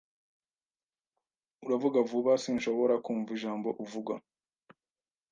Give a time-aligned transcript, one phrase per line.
[1.65, 4.13] Uravuga vuba sinshobora kumva ijambo uvuga.